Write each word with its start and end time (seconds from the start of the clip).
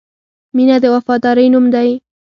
•مینه 0.55 0.77
د 0.83 0.85
وفادارۍ 0.95 1.47
نوم 1.53 1.65
دی. 1.73 1.89